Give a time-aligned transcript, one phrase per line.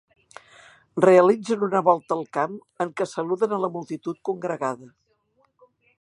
[1.05, 2.55] Realitzen una volta al camp
[2.87, 4.91] en què saluden a la multitud congregada.